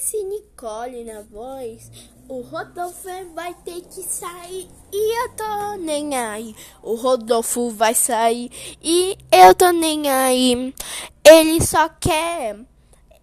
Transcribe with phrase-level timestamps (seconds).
[0.00, 1.90] Disse Nicole na voz.
[2.26, 6.56] O Rodolfo vai ter que sair e eu tô nem aí.
[6.82, 8.50] O Rodolfo vai sair
[8.82, 10.74] e eu tô nem aí.
[11.22, 12.58] Ele só quer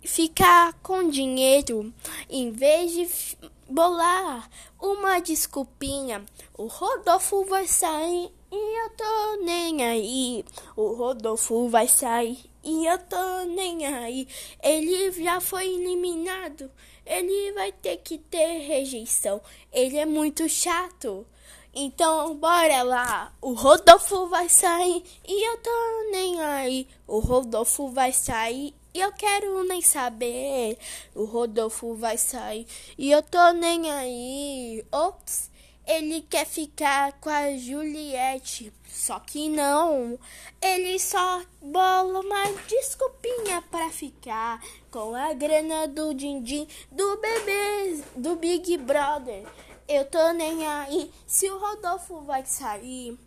[0.00, 1.92] ficar com dinheiro
[2.30, 3.36] em vez de
[3.68, 4.48] bolar
[4.80, 6.24] uma desculpinha.
[6.56, 10.42] O Rodolfo vai sair e eu tô nem aí.
[10.74, 14.28] O Rodolfo vai sair e eu tô nem aí.
[14.62, 16.70] Ele já foi eliminado.
[17.04, 19.40] Ele vai ter que ter rejeição.
[19.72, 21.26] Ele é muito chato.
[21.74, 23.32] Então, bora lá.
[23.40, 26.86] O Rodolfo vai sair e eu tô nem aí.
[27.06, 30.78] O Rodolfo vai sair e eu quero nem saber.
[31.14, 32.66] O Rodolfo vai sair
[32.98, 34.84] e eu tô nem aí.
[34.92, 35.50] Ops,
[35.86, 38.72] ele quer ficar com a Juliette.
[38.86, 40.18] Só que não.
[40.60, 48.36] Ele só bola uma desculpinha para ficar com a grana do din-din do bebê do
[48.36, 49.46] Big Brother.
[49.88, 51.10] Eu tô nem aí.
[51.26, 53.18] Se o Rodolfo vai sair,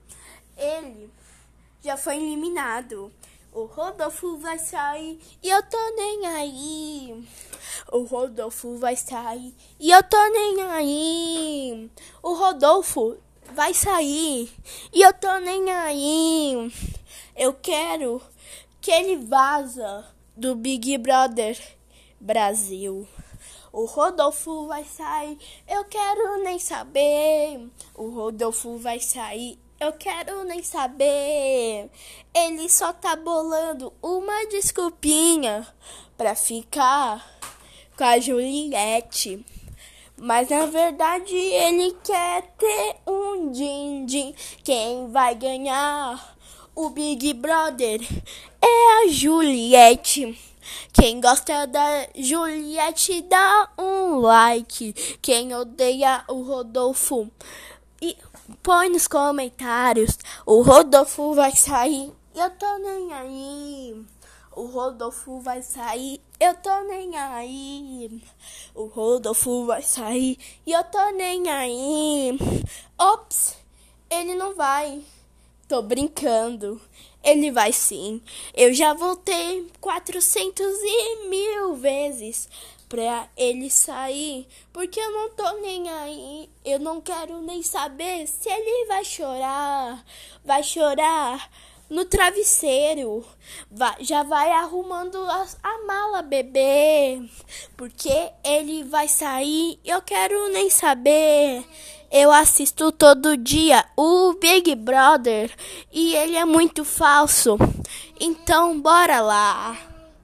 [0.57, 1.09] ele
[1.83, 3.11] já foi eliminado.
[3.55, 7.25] O Rodolfo vai sair e eu tô nem aí.
[7.89, 11.89] O Rodolfo vai sair e eu tô nem aí.
[12.21, 13.17] O Rodolfo
[13.53, 14.53] vai sair
[14.91, 16.69] e eu tô nem aí.
[17.33, 18.21] Eu quero
[18.81, 21.57] que ele vaza do Big Brother
[22.19, 23.07] Brasil.
[23.71, 27.69] O Rodolfo vai sair, eu quero nem saber.
[27.93, 31.89] O Rodolfo vai sair eu quero nem saber.
[32.33, 35.67] Ele só tá bolando uma desculpinha
[36.17, 37.25] pra ficar
[37.97, 39.45] com a Juliette.
[40.17, 44.33] Mas na verdade ele quer ter um din-din.
[44.63, 46.37] Quem vai ganhar
[46.73, 47.99] o Big Brother
[48.61, 50.37] é a Juliette.
[50.93, 54.93] Quem gosta da Juliette dá um like.
[55.21, 57.29] Quem odeia o Rodolfo
[58.01, 58.17] e
[58.61, 60.17] põe nos comentários.
[60.45, 62.11] O Rodolfo vai sair.
[62.35, 64.05] Eu tô nem aí.
[64.55, 66.21] O Rodolfo vai sair.
[66.39, 68.21] Eu tô nem aí.
[68.73, 70.37] O Rodolfo vai sair.
[70.65, 72.37] E eu tô nem aí.
[72.97, 73.57] Ops,
[74.09, 75.01] ele não vai.
[75.67, 76.79] Tô brincando.
[77.23, 78.21] Ele vai sim.
[78.53, 82.47] Eu já voltei 400 e mil vezes
[82.87, 86.49] pra ele sair, porque eu não tô nem aí.
[86.63, 90.03] Eu não quero nem saber se ele vai chorar.
[90.43, 91.49] Vai chorar
[91.89, 93.25] no travesseiro.
[93.69, 97.21] Vai, já vai arrumando a, a, mala, bebê.
[97.75, 99.79] Porque ele vai sair.
[99.83, 101.65] Eu quero nem saber.
[102.11, 105.51] Eu assisto todo dia o Big Brother
[105.91, 107.57] e ele é muito falso.
[108.19, 109.94] Então, bora lá.